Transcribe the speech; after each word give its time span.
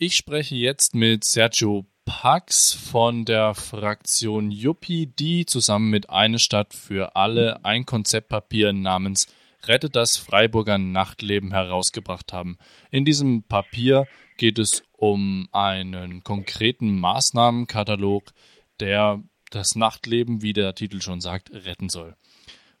Ich 0.00 0.14
spreche 0.14 0.54
jetzt 0.54 0.94
mit 0.94 1.24
Sergio 1.24 1.84
Pax 2.04 2.72
von 2.72 3.24
der 3.24 3.52
Fraktion 3.56 4.52
Juppie, 4.52 5.06
die 5.06 5.44
zusammen 5.44 5.90
mit 5.90 6.08
Eine 6.08 6.38
Stadt 6.38 6.72
für 6.72 7.16
alle 7.16 7.64
ein 7.64 7.84
Konzeptpapier 7.84 8.72
namens 8.72 9.26
Rettet 9.64 9.96
das 9.96 10.16
Freiburger 10.16 10.78
Nachtleben 10.78 11.50
herausgebracht 11.50 12.32
haben. 12.32 12.58
In 12.92 13.04
diesem 13.04 13.42
Papier 13.42 14.06
geht 14.36 14.60
es 14.60 14.84
um 14.92 15.48
einen 15.50 16.22
konkreten 16.22 16.96
Maßnahmenkatalog, 17.00 18.32
der 18.78 19.20
das 19.50 19.74
Nachtleben, 19.74 20.42
wie 20.42 20.52
der 20.52 20.76
Titel 20.76 21.02
schon 21.02 21.20
sagt, 21.20 21.50
retten 21.50 21.88
soll. 21.88 22.14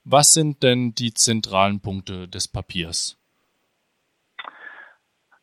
Was 0.04 0.34
sind 0.34 0.62
denn 0.62 0.94
die 0.94 1.14
zentralen 1.14 1.80
Punkte 1.80 2.28
des 2.28 2.46
Papiers? 2.46 3.18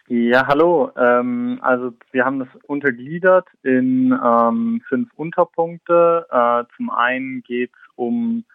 Ja, 0.08 0.45
hallo. 0.45 0.91
Ähm, 0.95 1.58
also 1.62 1.94
wir 2.12 2.26
haben 2.26 2.38
das 2.38 2.50
untergliedert 2.68 3.48
in 3.63 4.12
ähm, 4.12 4.82
fünf 4.88 5.09
Unterpunkte. 5.16 6.27
Äh, 6.30 6.63
zum 6.77 6.91
einen 6.91 7.41
geht 7.41 7.72
es 7.72 7.91
um 7.96 8.46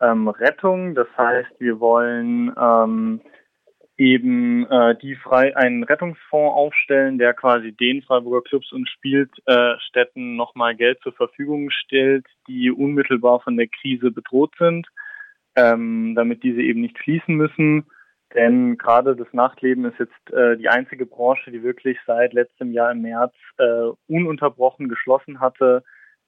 ähm, 0.00 0.26
Rettung, 0.26 0.96
das 0.96 1.06
heißt, 1.16 1.60
wir 1.60 1.78
wollen 1.78 2.52
ähm, 2.58 3.20
eben 3.96 4.66
äh, 4.66 4.96
die 4.98 5.14
frei 5.14 5.56
einen 5.56 5.84
Rettungsfonds 5.84 6.56
aufstellen, 6.56 7.18
der 7.18 7.34
quasi 7.34 7.70
den 7.70 8.02
Freiburger 8.02 8.42
Clubs 8.42 8.72
und 8.72 8.88
Spielstätten 8.88 10.34
nochmal 10.34 10.74
Geld 10.74 10.98
zur 11.02 11.12
Verfügung 11.12 11.70
stellt, 11.70 12.26
die 12.48 12.70
unmittelbar 12.72 13.40
von 13.40 13.56
der 13.56 13.68
Krise 13.68 14.10
bedroht 14.10 14.54
sind, 14.58 14.88
ähm, 15.54 16.14
damit 16.16 16.42
diese 16.42 16.62
eben 16.62 16.80
nicht 16.80 16.98
schließen 16.98 17.36
müssen. 17.36 17.86
Denn 18.36 18.76
gerade 18.76 19.16
das 19.16 19.32
Nachtleben 19.32 19.86
ist 19.86 19.98
jetzt 19.98 20.30
äh, 20.30 20.58
die 20.58 20.68
einzige 20.68 21.06
Branche, 21.06 21.50
die 21.50 21.62
wirklich 21.62 21.98
seit 22.06 22.34
letztem 22.34 22.70
Jahr 22.70 22.92
im 22.92 23.00
März 23.00 23.34
äh, 23.56 23.88
ununterbrochen 24.08 24.90
geschlossen 24.90 25.40
hatte. 25.40 25.82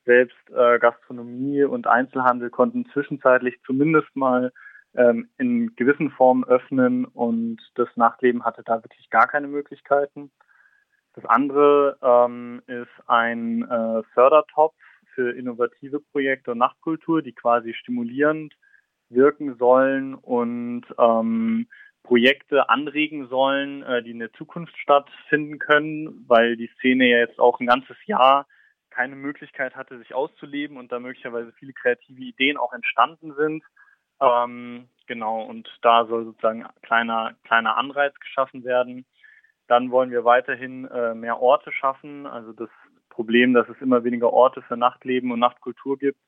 Selbst 0.06 0.38
äh, 0.56 0.78
Gastronomie 0.78 1.64
und 1.64 1.86
Einzelhandel 1.86 2.48
konnten 2.48 2.86
zwischenzeitlich 2.94 3.60
zumindest 3.66 4.08
mal 4.16 4.52
ähm, 4.96 5.28
in 5.36 5.76
gewissen 5.76 6.10
Formen 6.10 6.44
öffnen 6.44 7.04
und 7.04 7.58
das 7.74 7.88
Nachtleben 7.96 8.42
hatte 8.42 8.62
da 8.64 8.82
wirklich 8.82 9.10
gar 9.10 9.26
keine 9.26 9.48
Möglichkeiten. 9.48 10.30
Das 11.12 11.26
andere 11.26 11.98
ähm, 12.00 12.62
ist 12.66 13.06
ein 13.06 13.64
äh, 13.64 14.02
Fördertopf 14.14 14.76
für 15.14 15.36
innovative 15.36 16.00
Projekte 16.00 16.52
und 16.52 16.58
Nachtkultur, 16.58 17.20
die 17.20 17.34
quasi 17.34 17.74
stimulierend 17.74 18.54
wirken 19.10 19.56
sollen 19.56 20.14
und 20.14 20.84
ähm, 20.98 21.66
Projekte 22.08 22.70
anregen 22.70 23.28
sollen, 23.28 23.82
äh, 23.82 24.02
die 24.02 24.12
in 24.12 24.18
der 24.18 24.32
Zukunft 24.32 24.74
stattfinden 24.78 25.58
können, 25.58 26.24
weil 26.26 26.56
die 26.56 26.70
Szene 26.78 27.06
ja 27.06 27.18
jetzt 27.18 27.38
auch 27.38 27.60
ein 27.60 27.66
ganzes 27.66 27.98
Jahr 28.06 28.46
keine 28.88 29.14
Möglichkeit 29.14 29.76
hatte, 29.76 29.98
sich 29.98 30.14
auszuleben 30.14 30.78
und 30.78 30.90
da 30.90 31.00
möglicherweise 31.00 31.52
viele 31.52 31.74
kreative 31.74 32.22
Ideen 32.22 32.56
auch 32.56 32.72
entstanden 32.72 33.34
sind. 33.34 33.62
Ähm, 34.22 34.88
genau, 35.06 35.42
und 35.42 35.68
da 35.82 36.06
soll 36.06 36.24
sozusagen 36.24 36.64
kleiner, 36.80 37.34
kleiner 37.44 37.76
Anreiz 37.76 38.14
geschaffen 38.20 38.64
werden. 38.64 39.04
Dann 39.66 39.90
wollen 39.90 40.10
wir 40.10 40.24
weiterhin 40.24 40.86
äh, 40.86 41.14
mehr 41.14 41.42
Orte 41.42 41.72
schaffen. 41.72 42.26
Also 42.26 42.54
das 42.54 42.70
Problem, 43.10 43.52
dass 43.52 43.68
es 43.68 43.82
immer 43.82 44.02
weniger 44.02 44.32
Orte 44.32 44.62
für 44.62 44.78
Nachtleben 44.78 45.30
und 45.30 45.40
Nachtkultur 45.40 45.98
gibt, 45.98 46.18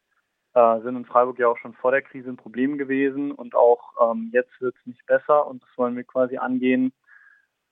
äh, 0.54 0.80
sind 0.80 0.96
in 0.96 1.04
Freiburg 1.04 1.38
ja 1.38 1.48
auch 1.48 1.58
schon 1.58 1.74
vor 1.74 1.90
der 1.90 2.02
Krise 2.02 2.28
ein 2.30 2.36
Problem 2.36 2.78
gewesen 2.78 3.32
und 3.32 3.54
auch 3.54 4.12
ähm, 4.12 4.30
jetzt 4.32 4.60
wird 4.60 4.74
es 4.78 4.86
nicht 4.86 5.04
besser 5.06 5.46
und 5.46 5.62
das 5.62 5.70
wollen 5.76 5.96
wir 5.96 6.04
quasi 6.04 6.36
angehen. 6.38 6.92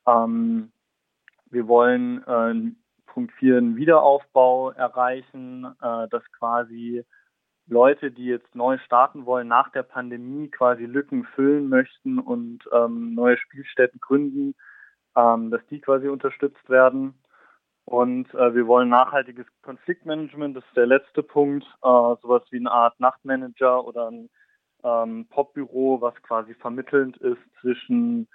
Ähm, 0.06 0.72
wir 1.50 1.66
wollen 1.66 2.22
äh, 2.24 2.72
Punkt 3.06 3.32
4 3.34 3.58
einen 3.58 3.76
Wiederaufbau 3.76 4.70
erreichen, 4.70 5.64
äh, 5.64 6.08
dass 6.08 6.22
quasi 6.38 7.04
Leute, 7.66 8.10
die 8.10 8.24
jetzt 8.24 8.54
neu 8.54 8.78
starten 8.78 9.26
wollen 9.26 9.48
nach 9.48 9.70
der 9.70 9.82
Pandemie, 9.82 10.48
quasi 10.48 10.84
Lücken 10.84 11.24
füllen 11.34 11.68
möchten 11.68 12.18
und 12.18 12.60
ähm, 12.72 13.14
neue 13.14 13.36
Spielstätten 13.36 14.00
gründen, 14.00 14.54
ähm, 15.16 15.50
dass 15.50 15.60
die 15.66 15.80
quasi 15.80 16.08
unterstützt 16.08 16.68
werden. 16.70 17.14
Und 17.88 18.34
äh, 18.34 18.54
wir 18.54 18.66
wollen 18.66 18.90
nachhaltiges 18.90 19.46
Konfliktmanagement, 19.62 20.54
das 20.54 20.64
ist 20.64 20.76
der 20.76 20.84
letzte 20.84 21.22
Punkt, 21.22 21.64
äh, 21.64 22.16
sowas 22.20 22.42
wie 22.50 22.58
eine 22.58 22.70
Art 22.70 23.00
Nachtmanager 23.00 23.82
oder 23.82 24.10
ein 24.10 24.28
ähm, 24.84 25.26
Popbüro, 25.30 26.02
was 26.02 26.14
quasi 26.22 26.52
vermittelnd 26.52 27.16
ist 27.16 27.40
zwischen 27.62 28.28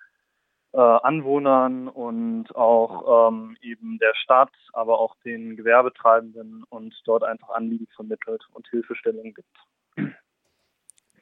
äh, 0.72 0.80
Anwohnern 0.80 1.88
und 1.88 2.56
auch 2.56 3.30
ähm, 3.30 3.56
eben 3.62 4.00
der 4.00 4.16
Stadt, 4.16 4.50
aber 4.74 5.00
auch 5.00 5.16
den 5.24 5.56
Gewerbetreibenden 5.56 6.64
und 6.70 6.96
dort 7.06 7.24
einfach 7.24 7.50
Anliegen 7.50 7.86
vermittelt 7.96 8.44
und 8.54 8.68
Hilfestellungen 8.70 9.36
gibt. 9.36 10.14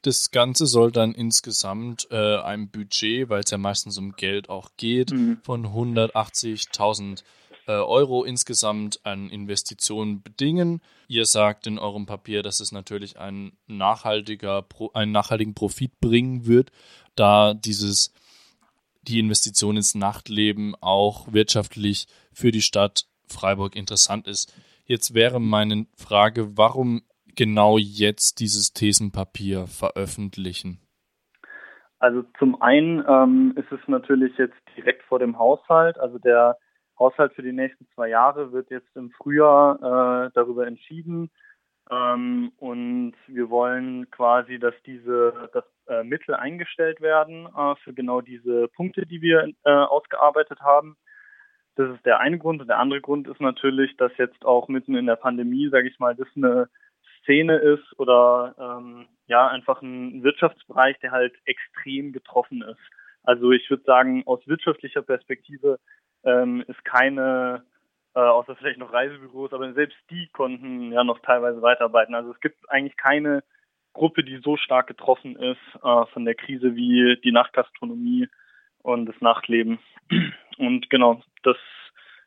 Das 0.00 0.30
Ganze 0.30 0.64
soll 0.64 0.90
dann 0.90 1.12
insgesamt 1.12 2.08
äh, 2.10 2.38
ein 2.38 2.70
Budget, 2.70 3.28
weil 3.28 3.40
es 3.40 3.50
ja 3.50 3.58
meistens 3.58 3.98
um 3.98 4.12
Geld 4.12 4.48
auch 4.48 4.70
geht, 4.78 5.12
mhm. 5.12 5.36
von 5.42 5.66
180.000 5.66 7.20
äh, 7.20 7.24
Euro 7.70 8.24
insgesamt 8.24 9.00
an 9.04 9.30
Investitionen 9.30 10.22
bedingen. 10.22 10.80
Ihr 11.08 11.26
sagt 11.26 11.66
in 11.66 11.78
eurem 11.78 12.06
Papier, 12.06 12.42
dass 12.42 12.60
es 12.60 12.72
natürlich 12.72 13.18
ein 13.18 13.52
nachhaltiger, 13.66 14.64
einen 14.94 15.12
nachhaltigen 15.12 15.54
Profit 15.54 16.00
bringen 16.00 16.46
wird, 16.46 16.72
da 17.14 17.54
dieses 17.54 18.12
die 19.02 19.18
Investition 19.18 19.76
ins 19.76 19.94
Nachtleben 19.94 20.74
auch 20.80 21.32
wirtschaftlich 21.32 22.06
für 22.32 22.52
die 22.52 22.62
Stadt 22.62 23.06
Freiburg 23.26 23.74
interessant 23.76 24.26
ist. 24.28 24.54
Jetzt 24.84 25.14
wäre 25.14 25.40
meine 25.40 25.86
Frage, 25.96 26.56
warum 26.56 27.02
genau 27.34 27.78
jetzt 27.78 28.40
dieses 28.40 28.72
Thesenpapier 28.72 29.66
veröffentlichen? 29.66 30.80
Also 31.98 32.24
zum 32.38 32.60
einen 32.60 33.04
ähm, 33.08 33.54
ist 33.56 33.70
es 33.70 33.80
natürlich 33.86 34.36
jetzt 34.36 34.58
direkt 34.76 35.02
vor 35.04 35.18
dem 35.18 35.38
Haushalt. 35.38 35.98
Also 35.98 36.18
der 36.18 36.58
Haushalt 37.02 37.34
für 37.34 37.42
die 37.42 37.52
nächsten 37.52 37.86
zwei 37.94 38.08
Jahre 38.08 38.52
wird 38.52 38.70
jetzt 38.70 38.94
im 38.96 39.10
Frühjahr 39.10 40.26
äh, 40.26 40.30
darüber 40.34 40.66
entschieden. 40.66 41.30
Ähm, 41.90 42.52
und 42.58 43.14
wir 43.26 43.50
wollen 43.50 44.10
quasi, 44.10 44.58
dass 44.58 44.74
diese 44.86 45.50
dass, 45.52 45.64
äh, 45.88 46.04
Mittel 46.04 46.34
eingestellt 46.34 47.00
werden 47.00 47.46
äh, 47.46 47.74
für 47.82 47.92
genau 47.92 48.20
diese 48.20 48.68
Punkte, 48.68 49.04
die 49.04 49.20
wir 49.20 49.48
äh, 49.64 49.70
ausgearbeitet 49.70 50.60
haben. 50.60 50.96
Das 51.74 51.90
ist 51.94 52.04
der 52.06 52.20
eine 52.20 52.38
Grund. 52.38 52.60
Und 52.60 52.68
der 52.68 52.78
andere 52.78 53.00
Grund 53.00 53.26
ist 53.28 53.40
natürlich, 53.40 53.96
dass 53.96 54.16
jetzt 54.16 54.44
auch 54.44 54.68
mitten 54.68 54.94
in 54.94 55.06
der 55.06 55.16
Pandemie, 55.16 55.68
sage 55.70 55.88
ich 55.88 55.98
mal, 55.98 56.14
das 56.14 56.28
eine 56.36 56.68
Szene 57.22 57.56
ist 57.56 57.98
oder 57.98 58.54
ähm, 58.58 59.06
ja 59.26 59.48
einfach 59.48 59.80
ein 59.82 60.22
Wirtschaftsbereich, 60.22 60.98
der 61.00 61.12
halt 61.12 61.34
extrem 61.44 62.12
getroffen 62.12 62.62
ist. 62.62 62.80
Also 63.22 63.52
ich 63.52 63.68
würde 63.70 63.84
sagen, 63.84 64.22
aus 64.26 64.46
wirtschaftlicher 64.46 65.02
Perspektive 65.02 65.78
ähm, 66.24 66.64
ist 66.66 66.84
keine, 66.84 67.64
äh, 68.14 68.20
außer 68.20 68.56
vielleicht 68.56 68.78
noch 68.78 68.92
Reisebüros, 68.92 69.52
aber 69.52 69.72
selbst 69.72 69.98
die 70.10 70.28
konnten 70.32 70.92
ja 70.92 71.04
noch 71.04 71.20
teilweise 71.20 71.62
weiterarbeiten. 71.62 72.14
Also 72.14 72.32
es 72.32 72.40
gibt 72.40 72.58
eigentlich 72.70 72.96
keine 72.96 73.42
Gruppe, 73.92 74.24
die 74.24 74.38
so 74.38 74.56
stark 74.56 74.86
getroffen 74.86 75.36
ist 75.36 75.60
äh, 75.82 76.06
von 76.12 76.24
der 76.24 76.34
Krise 76.34 76.74
wie 76.74 77.20
die 77.22 77.32
Nachtgastronomie 77.32 78.28
und 78.82 79.06
das 79.06 79.20
Nachtleben. 79.20 79.78
Und 80.58 80.90
genau, 80.90 81.22
das 81.42 81.56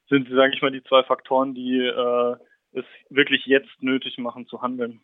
sind, 0.09 0.29
sage 0.29 0.53
ich 0.53 0.61
mal, 0.61 0.71
die 0.71 0.83
zwei 0.83 1.03
Faktoren, 1.03 1.53
die 1.53 1.77
äh, 1.79 2.35
es 2.73 2.85
wirklich 3.09 3.45
jetzt 3.45 3.81
nötig 3.81 4.17
machen 4.17 4.47
zu 4.47 4.61
handeln. 4.61 5.01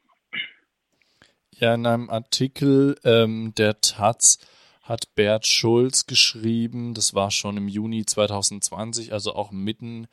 Ja, 1.55 1.75
in 1.75 1.85
einem 1.85 2.09
Artikel 2.09 2.95
ähm, 3.03 3.53
der 3.57 3.81
Taz 3.81 4.39
hat 4.91 5.15
Bert 5.15 5.47
Schulz 5.47 6.05
geschrieben. 6.05 6.93
Das 6.93 7.13
war 7.13 7.31
schon 7.31 7.57
im 7.57 7.67
Juni 7.67 8.05
2020, 8.05 9.13
also 9.13 9.33
auch 9.33 9.51
mitten 9.51 10.07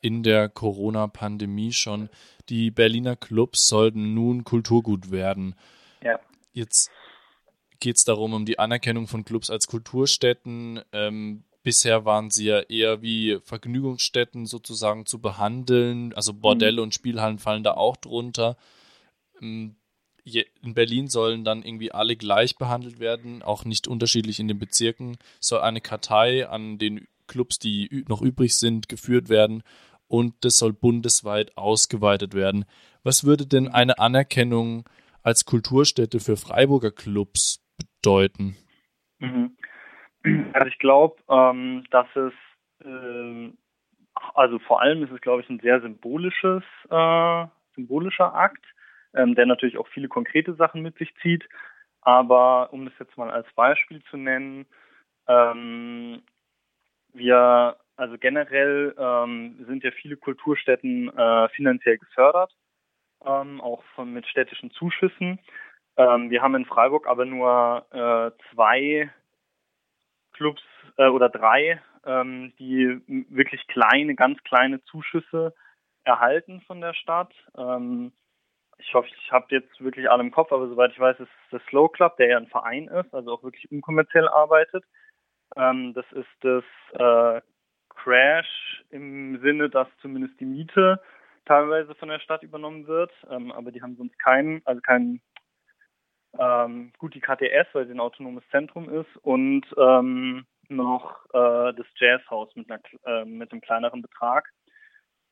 in 0.00 0.22
der 0.22 0.48
Corona-Pandemie 0.48 1.72
schon. 1.72 2.10
Die 2.48 2.70
Berliner 2.70 3.16
Clubs 3.16 3.68
sollten 3.68 4.12
nun 4.12 4.44
Kulturgut 4.44 5.10
werden. 5.10 5.54
Ja. 6.02 6.18
Jetzt 6.52 6.90
geht 7.80 7.96
es 7.96 8.04
darum, 8.04 8.34
um 8.34 8.44
die 8.44 8.58
Anerkennung 8.58 9.06
von 9.06 9.24
Clubs 9.24 9.50
als 9.50 9.66
Kulturstätten. 9.66 10.82
Ähm, 10.92 11.44
bisher 11.62 12.04
waren 12.04 12.30
sie 12.30 12.46
ja 12.46 12.60
eher 12.60 13.02
wie 13.02 13.38
Vergnügungsstätten 13.44 14.46
sozusagen 14.46 15.06
zu 15.06 15.20
behandeln. 15.20 16.12
Also 16.12 16.34
Bordelle 16.34 16.80
mhm. 16.80 16.84
und 16.84 16.94
Spielhallen 16.94 17.38
fallen 17.38 17.62
da 17.62 17.74
auch 17.74 17.96
drunter. 17.96 18.56
Ähm, 19.40 19.76
in 20.24 20.74
Berlin 20.74 21.08
sollen 21.08 21.44
dann 21.44 21.62
irgendwie 21.62 21.92
alle 21.92 22.16
gleich 22.16 22.56
behandelt 22.56 22.98
werden, 22.98 23.42
auch 23.42 23.64
nicht 23.64 23.86
unterschiedlich 23.86 24.40
in 24.40 24.48
den 24.48 24.58
Bezirken. 24.58 25.18
Soll 25.40 25.60
eine 25.60 25.80
Kartei 25.80 26.48
an 26.48 26.78
den 26.78 27.06
Clubs, 27.26 27.58
die 27.58 28.04
noch 28.08 28.22
übrig 28.22 28.56
sind, 28.56 28.88
geführt 28.88 29.28
werden 29.28 29.62
und 30.08 30.34
das 30.44 30.58
soll 30.58 30.72
bundesweit 30.72 31.56
ausgeweitet 31.56 32.34
werden. 32.34 32.64
Was 33.02 33.24
würde 33.24 33.46
denn 33.46 33.68
eine 33.68 33.98
Anerkennung 33.98 34.88
als 35.22 35.44
Kulturstätte 35.44 36.20
für 36.20 36.36
Freiburger 36.36 36.90
Clubs 36.90 37.64
bedeuten? 37.76 38.56
Mhm. 39.18 39.56
Also 40.54 40.68
ich 40.68 40.78
glaube, 40.78 41.16
ähm, 41.28 41.84
dass 41.90 42.06
es 42.16 42.32
äh, 42.84 43.52
also 44.34 44.58
vor 44.60 44.80
allem 44.80 45.02
ist 45.02 45.12
es, 45.12 45.20
glaube 45.20 45.42
ich, 45.42 45.50
ein 45.50 45.60
sehr 45.60 45.80
symbolisches, 45.80 46.62
äh, 46.90 47.46
symbolischer 47.74 48.34
Akt, 48.34 48.64
ähm, 49.14 49.34
der 49.34 49.46
natürlich 49.46 49.78
auch 49.78 49.88
viele 49.88 50.08
konkrete 50.08 50.54
Sachen 50.54 50.82
mit 50.82 50.96
sich 50.98 51.14
zieht. 51.22 51.48
Aber 52.02 52.72
um 52.72 52.84
das 52.84 52.94
jetzt 52.98 53.16
mal 53.16 53.30
als 53.30 53.50
Beispiel 53.54 54.02
zu 54.10 54.16
nennen, 54.16 54.66
ähm, 55.26 56.22
wir, 57.12 57.76
also 57.96 58.18
generell 58.18 58.94
ähm, 58.98 59.64
sind 59.66 59.84
ja 59.84 59.90
viele 59.92 60.16
Kulturstätten 60.16 61.16
äh, 61.16 61.48
finanziell 61.50 61.98
gefördert, 61.98 62.54
ähm, 63.24 63.60
auch 63.60 63.82
von, 63.94 64.12
mit 64.12 64.26
städtischen 64.26 64.70
Zuschüssen. 64.72 65.38
Ähm, 65.96 66.30
wir 66.30 66.42
haben 66.42 66.56
in 66.56 66.66
Freiburg 66.66 67.06
aber 67.06 67.24
nur 67.24 67.86
äh, 67.90 68.52
zwei 68.52 69.10
Clubs 70.32 70.62
äh, 70.96 71.06
oder 71.06 71.28
drei, 71.28 71.80
ähm, 72.04 72.52
die 72.58 73.00
wirklich 73.06 73.66
kleine, 73.68 74.14
ganz 74.14 74.42
kleine 74.42 74.82
Zuschüsse 74.84 75.54
erhalten 76.02 76.60
von 76.62 76.80
der 76.80 76.94
Stadt. 76.94 77.32
Ähm, 77.56 78.12
ich 78.78 78.94
hoffe, 78.94 79.08
ich 79.08 79.32
habe 79.32 79.46
jetzt 79.50 79.80
wirklich 79.80 80.10
alle 80.10 80.22
im 80.22 80.30
Kopf, 80.30 80.52
aber 80.52 80.68
soweit 80.68 80.92
ich 80.92 81.00
weiß, 81.00 81.20
ist 81.20 81.30
das 81.50 81.62
Slow 81.68 81.88
Club, 81.88 82.16
der 82.16 82.28
ja 82.28 82.36
ein 82.36 82.48
Verein 82.48 82.88
ist, 82.88 83.12
also 83.14 83.32
auch 83.32 83.42
wirklich 83.42 83.70
unkommerziell 83.70 84.28
arbeitet. 84.28 84.84
Ähm, 85.56 85.94
das 85.94 86.06
ist 86.12 86.28
das 86.40 86.64
äh, 86.92 87.40
Crash 87.90 88.84
im 88.90 89.40
Sinne, 89.40 89.70
dass 89.70 89.88
zumindest 90.00 90.38
die 90.40 90.46
Miete 90.46 91.00
teilweise 91.44 91.94
von 91.94 92.08
der 92.08 92.20
Stadt 92.20 92.42
übernommen 92.42 92.86
wird, 92.86 93.12
ähm, 93.30 93.52
aber 93.52 93.70
die 93.70 93.82
haben 93.82 93.96
sonst 93.96 94.18
keinen, 94.18 94.62
also 94.64 94.80
keinen 94.80 95.20
ähm, 96.38 96.92
gut 96.98 97.14
die 97.14 97.20
KTS, 97.20 97.68
weil 97.72 97.86
sie 97.86 97.92
ein 97.92 98.00
autonomes 98.00 98.44
Zentrum 98.50 98.88
ist 98.88 99.16
und 99.22 99.64
ähm, 99.76 100.46
noch 100.68 101.24
äh, 101.32 101.72
das 101.74 101.86
Jazzhaus 101.96 102.54
mit, 102.56 102.68
äh, 103.04 103.24
mit 103.24 103.52
einem 103.52 103.60
kleineren 103.60 104.02
Betrag. 104.02 104.50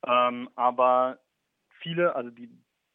Ähm, 0.06 0.48
aber 0.54 1.18
viele, 1.80 2.14
also 2.14 2.30
die, 2.30 2.50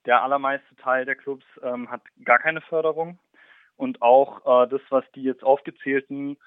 der 0.07 0.23
allermeiste 0.23 0.75
Teil 0.77 1.05
der 1.05 1.15
Clubs 1.15 1.45
ähm, 1.61 1.91
hat 1.91 2.01
gar 2.23 2.39
keine 2.39 2.61
Förderung 2.61 3.19
und 3.75 4.01
auch 4.01 4.63
äh, 4.63 4.67
das, 4.69 4.81
was 4.89 5.03
die 5.13 5.21
jetzt 5.21 5.43
aufgezählten 5.43 6.37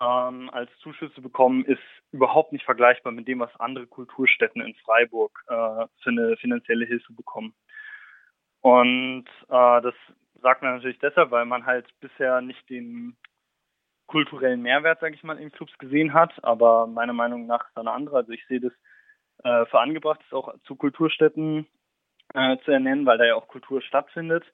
ähm, 0.00 0.48
als 0.50 0.70
Zuschüsse 0.78 1.20
bekommen, 1.20 1.64
ist 1.64 1.82
überhaupt 2.12 2.52
nicht 2.52 2.64
vergleichbar 2.64 3.12
mit 3.12 3.26
dem, 3.28 3.40
was 3.40 3.54
andere 3.58 3.86
Kulturstätten 3.86 4.62
in 4.62 4.74
Freiburg 4.76 5.44
äh, 5.48 5.86
für 6.02 6.10
eine 6.10 6.36
finanzielle 6.36 6.86
Hilfe 6.86 7.12
bekommen. 7.12 7.54
Und 8.60 9.26
äh, 9.48 9.82
das 9.82 9.94
sagt 10.40 10.62
man 10.62 10.76
natürlich 10.76 11.00
deshalb, 11.00 11.32
weil 11.32 11.44
man 11.44 11.66
halt 11.66 11.86
bisher 12.00 12.40
nicht 12.40 12.68
den 12.70 13.16
kulturellen 14.06 14.62
Mehrwert, 14.62 15.00
sage 15.00 15.14
ich 15.14 15.24
mal, 15.24 15.38
in 15.38 15.52
Clubs 15.52 15.76
gesehen 15.78 16.14
hat. 16.14 16.32
Aber 16.44 16.86
meiner 16.86 17.12
Meinung 17.12 17.46
nach 17.46 17.66
ist 17.66 17.74
da 17.74 17.80
eine 17.80 17.92
andere. 17.92 18.18
Also 18.18 18.32
ich 18.32 18.46
sehe 18.46 18.60
das 18.60 18.72
äh, 19.44 19.66
für 19.66 19.80
angebracht, 19.80 20.20
es 20.24 20.32
auch 20.32 20.54
zu 20.62 20.76
Kulturstätten 20.76 21.66
äh, 22.34 22.56
zu 22.64 22.70
ernennen, 22.70 23.06
weil 23.06 23.18
da 23.18 23.24
ja 23.24 23.34
auch 23.34 23.48
Kultur 23.48 23.82
stattfindet. 23.82 24.44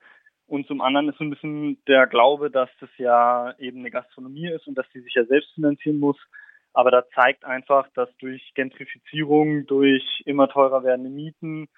Und 0.47 0.67
zum 0.67 0.81
anderen 0.81 1.09
ist 1.09 1.19
so 1.19 1.25
ein 1.25 1.31
bisschen 1.31 1.83
der 1.87 2.07
Glaube, 2.07 2.51
dass 2.51 2.69
das 2.81 2.91
ja 2.99 3.55
eben 3.59 3.81
eine 3.81 3.91
Gastronomie 3.91 4.49
ist 4.49 4.67
und 4.67 4.77
dass 4.77 4.89
die 4.91 5.01
sich 5.01 5.15
ja 5.15 5.25
selbst 5.25 5.55
finanzieren 5.55 5.99
muss. 5.99 6.19
Aber 6.75 6.91
da 6.91 7.05
zeigt 7.15 7.45
einfach, 7.45 7.89
dass 7.95 8.15
durch 8.19 8.53
Gentrifizierung, 8.55 9.67
durch 9.67 10.23
immer 10.27 10.49
teurer 10.49 10.83
werdende 10.83 11.11
Mieten, 11.11 11.69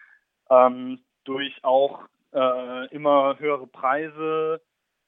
ähm, 0.50 1.00
durch 1.24 1.52
auch 1.62 2.00
äh, 2.32 2.86
immer 2.88 3.38
höhere 3.38 3.66
Preise 3.66 4.60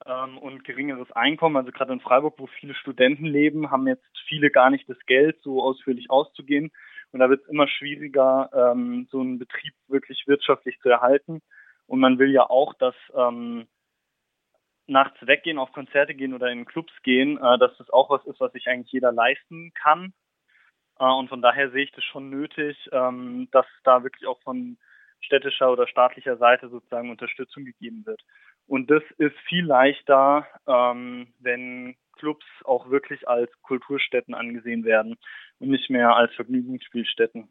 ähm, 0.06 0.39
und 0.39 0.65
geringeres 0.65 1.11
Einkommen. 1.12 1.56
Also 1.56 1.73
gerade 1.73 1.93
in 1.93 2.00
Freiburg, 2.00 2.35
wo 2.39 2.47
viele 2.47 2.75
Studenten 2.75 3.27
leben, 3.27 3.71
haben 3.71 3.87
jetzt 3.87 4.06
viele 4.27 4.50
gar 4.50 4.71
nicht 4.71 4.89
das 4.89 4.99
Geld, 5.06 5.41
so 5.43 5.62
ausführlich 5.62 6.11
auszugehen. 6.11 6.71
Und 7.12 7.21
da 7.21 7.31
wird 7.31 7.43
es 7.43 7.49
immer 7.49 7.69
schwieriger, 7.69 8.50
ähm, 8.53 9.09
so 9.11 9.21
einen 9.21 9.39
Betrieb 9.39 9.75
wirklich 9.87 10.25
wirtschaftlich 10.27 10.79
zu 10.81 10.89
erhalten. 10.89 11.41
Und 11.87 12.00
man 12.00 12.19
will 12.19 12.31
ja 12.31 12.49
auch, 12.49 12.75
dass 12.75 12.95
ähm, 13.15 13.67
nachts 14.87 15.19
weggehen, 15.27 15.59
auf 15.59 15.73
Konzerte 15.73 16.15
gehen 16.15 16.35
oder 16.35 16.49
in 16.49 16.65
Clubs 16.65 16.93
gehen, 17.03 17.39
äh, 17.39 17.59
dass 17.59 17.77
das 17.79 17.91
auch 17.91 18.11
was 18.11 18.25
ist, 18.27 18.41
was 18.41 18.53
sich 18.53 18.67
eigentlich 18.69 18.93
jeder 18.93 19.12
leisten 19.12 19.73
kann. 19.75 20.12
Äh, 20.99 21.05
und 21.05 21.29
von 21.29 21.43
daher 21.43 21.71
sehe 21.71 21.85
ich 21.85 21.93
das 21.93 22.05
schon 22.05 22.31
nötig, 22.31 22.77
ähm, 22.93 23.49
dass 23.53 23.67
da 23.85 24.03
wirklich 24.03 24.27
auch 24.27 24.41
von 24.43 24.79
städtischer 25.20 25.70
oder 25.70 25.87
staatlicher 25.87 26.37
Seite 26.37 26.69
sozusagen 26.69 27.11
Unterstützung 27.11 27.65
gegeben 27.65 28.05
wird. 28.06 28.23
Und 28.67 28.91
das 28.91 29.03
ist 29.17 29.37
viel 29.49 29.65
leichter, 29.65 30.47
ähm, 30.67 31.32
wenn 31.41 31.97
Clubs 32.19 32.44
auch 32.65 32.91
wirklich 32.91 33.29
als 33.29 33.50
Kulturstätten 33.62 34.35
angesehen 34.35 34.85
werden 34.85 35.17
und 35.59 35.70
nicht 35.70 35.88
mehr 35.91 36.15
als 36.17 36.35
Vergnügungsspielstätten. 36.35 37.49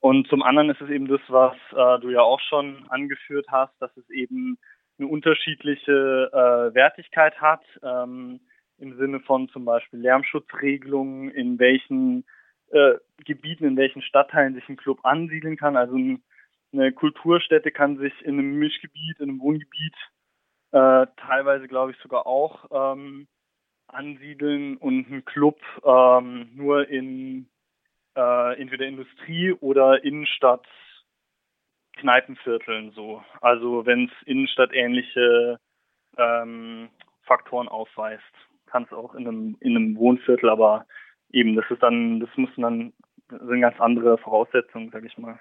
Und 0.00 0.28
zum 0.28 0.42
anderen 0.42 0.68
ist 0.68 0.82
es 0.82 0.90
eben 0.90 1.08
das, 1.08 1.20
was 1.28 1.56
äh, 1.72 2.00
du 2.00 2.10
ja 2.10 2.20
auch 2.20 2.40
schon 2.40 2.86
angeführt 2.90 3.46
hast, 3.48 3.72
dass 3.80 3.96
es 3.96 4.08
eben 4.10 4.58
eine 4.98 5.08
unterschiedliche 5.08 6.30
äh, 6.32 6.74
Wertigkeit 6.74 7.40
hat, 7.40 7.62
ähm, 7.82 8.40
im 8.78 8.96
Sinne 8.98 9.20
von 9.20 9.48
zum 9.48 9.64
Beispiel 9.64 10.00
Lärmschutzregelungen, 10.00 11.30
in 11.30 11.58
welchen 11.58 12.24
äh, 12.70 12.94
Gebieten, 13.24 13.64
in 13.64 13.76
welchen 13.76 14.02
Stadtteilen 14.02 14.54
sich 14.54 14.68
ein 14.68 14.76
Club 14.76 14.98
ansiedeln 15.04 15.56
kann. 15.56 15.76
Also 15.76 15.96
ein, 15.96 16.22
eine 16.74 16.92
Kulturstätte 16.92 17.70
kann 17.70 17.98
sich 17.98 18.12
in 18.22 18.38
einem 18.38 18.58
Mischgebiet, 18.58 19.20
in 19.20 19.30
einem 19.30 19.40
Wohngebiet 19.40 19.94
äh, 20.72 21.06
teilweise, 21.16 21.68
glaube 21.68 21.92
ich, 21.92 21.98
sogar 21.98 22.26
auch 22.26 22.66
ähm, 22.70 23.28
ansiedeln 23.86 24.76
und 24.76 25.08
ein 25.10 25.24
Club 25.24 25.60
ähm, 25.84 26.50
nur 26.54 26.88
in 26.88 27.48
äh, 28.16 28.60
entweder 28.60 28.86
Industrie 28.86 29.52
oder 29.52 30.02
Innenstadt 30.04 30.66
Kneipenvierteln 31.96 32.90
so. 32.90 33.22
Also 33.40 33.86
wenn 33.86 34.06
es 34.06 34.26
Innenstadtähnliche 34.26 35.60
ähm, 36.16 36.88
Faktoren 37.22 37.68
aufweist, 37.68 38.22
kann 38.66 38.82
es 38.82 38.92
auch 38.92 39.14
in 39.14 39.28
einem, 39.28 39.56
in 39.60 39.76
einem 39.76 39.96
Wohnviertel, 39.96 40.50
aber 40.50 40.86
eben, 41.30 41.54
das 41.54 41.64
ist 41.70 41.82
dann, 41.82 42.18
das 42.18 42.30
müssen 42.36 42.62
dann 42.62 42.92
sind 43.28 43.60
ganz 43.60 43.80
andere 43.80 44.18
Voraussetzungen, 44.18 44.90
sag 44.90 45.04
ich 45.04 45.16
mal. 45.18 45.38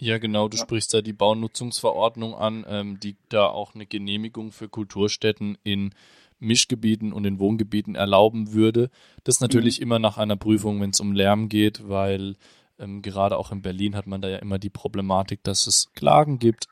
Ja, 0.00 0.16
genau, 0.16 0.48
du 0.48 0.56
ja. 0.56 0.62
sprichst 0.62 0.94
da 0.94 1.02
die 1.02 1.12
Baunutzungsverordnung 1.12 2.34
an, 2.34 2.64
ähm, 2.66 2.98
die 3.00 3.16
da 3.28 3.46
auch 3.46 3.74
eine 3.74 3.84
Genehmigung 3.84 4.50
für 4.50 4.68
Kulturstätten 4.68 5.58
in 5.62 5.94
Mischgebieten 6.38 7.12
und 7.12 7.26
in 7.26 7.38
Wohngebieten 7.38 7.94
erlauben 7.94 8.54
würde. 8.54 8.90
Das 9.24 9.40
natürlich 9.40 9.78
mhm. 9.78 9.82
immer 9.82 9.98
nach 9.98 10.16
einer 10.16 10.36
Prüfung, 10.36 10.80
wenn 10.80 10.90
es 10.90 11.00
um 11.00 11.12
Lärm 11.12 11.50
geht, 11.50 11.86
weil 11.86 12.36
ähm, 12.78 13.02
gerade 13.02 13.36
auch 13.36 13.52
in 13.52 13.60
Berlin 13.60 13.94
hat 13.94 14.06
man 14.06 14.22
da 14.22 14.28
ja 14.30 14.38
immer 14.38 14.58
die 14.58 14.70
Problematik, 14.70 15.44
dass 15.44 15.66
es 15.66 15.92
Klagen 15.92 16.38
gibt. 16.38 16.66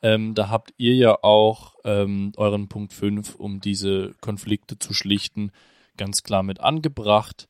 Ähm, 0.00 0.36
da 0.36 0.48
habt 0.48 0.72
ihr 0.76 0.94
ja 0.94 1.18
auch 1.22 1.74
ähm, 1.82 2.30
euren 2.36 2.68
Punkt 2.68 2.92
5, 2.92 3.34
um 3.34 3.58
diese 3.58 4.14
Konflikte 4.20 4.78
zu 4.78 4.94
schlichten, 4.94 5.50
ganz 5.96 6.22
klar 6.22 6.44
mit 6.44 6.60
angebracht. 6.60 7.48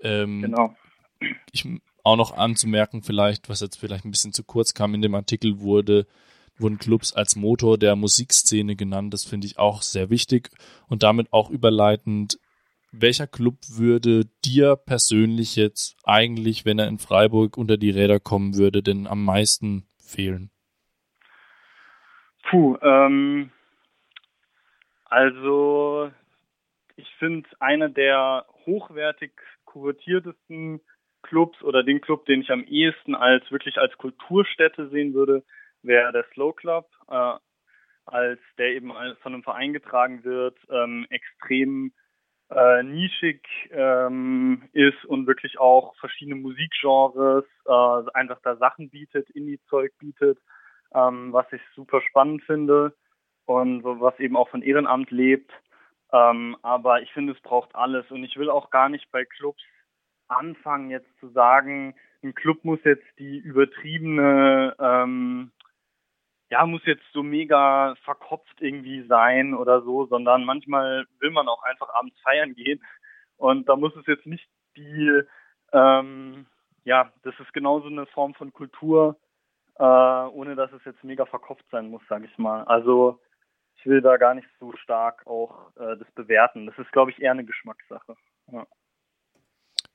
Ähm, 0.00 0.40
genau. 0.40 0.74
Ich 1.52 1.66
auch 2.02 2.16
noch 2.16 2.36
anzumerken, 2.36 3.02
vielleicht, 3.02 3.48
was 3.48 3.60
jetzt 3.60 3.78
vielleicht 3.78 4.04
ein 4.04 4.10
bisschen 4.10 4.32
zu 4.32 4.44
kurz 4.44 4.74
kam 4.74 4.94
in 4.94 5.02
dem 5.02 5.14
Artikel, 5.14 5.60
wurde 5.60 6.06
wurden 6.58 6.78
Clubs 6.78 7.12
als 7.12 7.36
Motor 7.36 7.78
der 7.78 7.96
Musikszene 7.96 8.76
genannt. 8.76 9.12
Das 9.12 9.24
finde 9.24 9.46
ich 9.46 9.58
auch 9.58 9.82
sehr 9.82 10.10
wichtig 10.10 10.50
und 10.88 11.02
damit 11.02 11.32
auch 11.32 11.50
überleitend. 11.50 12.38
Welcher 12.92 13.26
Club 13.26 13.56
würde 13.70 14.26
dir 14.44 14.76
persönlich 14.76 15.56
jetzt 15.56 15.96
eigentlich, 16.04 16.64
wenn 16.64 16.78
er 16.78 16.88
in 16.88 16.98
Freiburg 16.98 17.56
unter 17.56 17.78
die 17.78 17.90
Räder 17.90 18.20
kommen 18.20 18.56
würde, 18.56 18.82
denn 18.82 19.06
am 19.06 19.24
meisten 19.24 19.86
fehlen? 19.98 20.50
Puh, 22.42 22.76
ähm, 22.82 23.50
also 25.06 26.10
ich 26.96 27.08
finde 27.18 27.48
einer 27.60 27.88
der 27.88 28.44
hochwertig 28.66 29.32
kuratiertesten 29.64 30.80
Clubs 31.22 31.62
oder 31.62 31.82
den 31.82 32.00
Club, 32.00 32.26
den 32.26 32.42
ich 32.42 32.50
am 32.50 32.64
ehesten 32.64 33.14
als 33.14 33.50
wirklich 33.50 33.78
als 33.78 33.96
Kulturstätte 33.96 34.88
sehen 34.88 35.14
würde, 35.14 35.44
wäre 35.82 36.12
der 36.12 36.24
Slow 36.32 36.52
Club, 36.54 36.88
äh, 37.08 37.34
als 38.04 38.40
der 38.58 38.68
eben 38.68 38.92
von 39.22 39.34
einem 39.34 39.42
Verein 39.42 39.72
getragen 39.72 40.24
wird, 40.24 40.58
ähm, 40.70 41.06
extrem 41.10 41.92
äh, 42.50 42.82
nischig 42.82 43.46
ähm, 43.70 44.68
ist 44.72 45.04
und 45.06 45.26
wirklich 45.26 45.58
auch 45.58 45.94
verschiedene 45.96 46.36
Musikgenres 46.36 47.44
äh, 47.66 48.10
einfach 48.14 48.40
da 48.42 48.56
Sachen 48.56 48.90
bietet, 48.90 49.30
Indie-Zeug 49.30 49.92
bietet, 49.98 50.38
ähm, 50.94 51.32
was 51.32 51.50
ich 51.52 51.62
super 51.74 52.02
spannend 52.02 52.42
finde 52.44 52.94
und 53.46 53.84
was 53.84 54.18
eben 54.18 54.36
auch 54.36 54.48
von 54.48 54.62
Ehrenamt 54.62 55.10
lebt. 55.10 55.50
Ähm, 56.12 56.56
aber 56.62 57.00
ich 57.00 57.10
finde, 57.12 57.32
es 57.32 57.40
braucht 57.40 57.74
alles 57.74 58.10
und 58.10 58.22
ich 58.24 58.36
will 58.36 58.50
auch 58.50 58.70
gar 58.70 58.88
nicht 58.88 59.10
bei 59.10 59.24
Clubs 59.24 59.62
anfangen, 60.32 60.90
jetzt 60.90 61.08
zu 61.20 61.28
sagen, 61.28 61.94
ein 62.22 62.34
Club 62.34 62.64
muss 62.64 62.78
jetzt 62.84 63.06
die 63.18 63.38
übertriebene 63.38 64.76
ähm, 64.78 65.52
ja, 66.52 66.66
muss 66.66 66.84
jetzt 66.84 67.04
so 67.14 67.22
mega 67.22 67.94
verkopft 68.04 68.60
irgendwie 68.60 69.06
sein 69.06 69.54
oder 69.54 69.80
so, 69.80 70.04
sondern 70.04 70.44
manchmal 70.44 71.06
will 71.18 71.30
man 71.30 71.48
auch 71.48 71.62
einfach 71.62 71.88
abends 71.94 72.20
feiern 72.20 72.54
gehen. 72.54 72.84
Und 73.38 73.70
da 73.70 73.74
muss 73.74 73.96
es 73.96 74.06
jetzt 74.06 74.26
nicht 74.26 74.46
die, 74.76 75.22
ähm, 75.72 76.44
ja, 76.84 77.10
das 77.22 77.34
ist 77.40 77.54
genauso 77.54 77.86
eine 77.86 78.04
Form 78.04 78.34
von 78.34 78.52
Kultur, 78.52 79.16
äh, 79.78 79.82
ohne 79.82 80.54
dass 80.54 80.70
es 80.72 80.84
jetzt 80.84 81.02
mega 81.02 81.24
verkopft 81.24 81.64
sein 81.70 81.88
muss, 81.88 82.02
sage 82.06 82.26
ich 82.26 82.36
mal. 82.36 82.64
Also 82.64 83.18
ich 83.76 83.86
will 83.86 84.02
da 84.02 84.18
gar 84.18 84.34
nicht 84.34 84.48
so 84.60 84.76
stark 84.76 85.26
auch 85.26 85.74
äh, 85.76 85.96
das 85.96 86.10
bewerten. 86.12 86.66
Das 86.66 86.78
ist, 86.78 86.92
glaube 86.92 87.12
ich, 87.12 87.22
eher 87.22 87.30
eine 87.30 87.46
Geschmackssache. 87.46 88.14
Ja. 88.48 88.66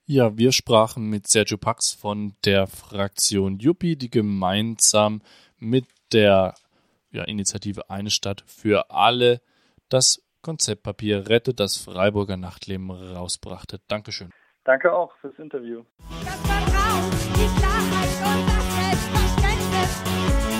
Ja, 0.09 0.37
wir 0.37 0.53
sprachen 0.53 1.09
mit 1.09 1.27
Sergio 1.27 1.57
Pax 1.57 1.91
von 1.91 2.33
der 2.45 2.65
Fraktion 2.65 3.59
Juppie, 3.59 3.97
die 3.97 4.09
gemeinsam 4.09 5.21
mit 5.59 5.83
der 6.13 6.55
ja, 7.11 7.25
Initiative 7.25 7.89
Eine 7.89 8.09
Stadt 8.09 8.41
für 8.47 8.89
alle 8.89 9.41
das 9.89 10.23
Konzeptpapier 10.41 11.27
Rettet 11.27 11.59
das 11.59 11.75
Freiburger 11.75 12.37
Nachtleben 12.37 12.89
rausbrachte. 12.89 13.81
Dankeschön. 13.89 14.29
Danke 14.63 14.93
auch 14.93 15.11
fürs 15.17 15.37
Interview. 15.39 15.83
Das 16.23 16.35
Vertrauen, 16.35 17.11
die 17.35 17.49
Klarheit 17.59 18.15
und 18.31 18.47
das 18.47 18.63
Selbstverständnis. 19.35 20.56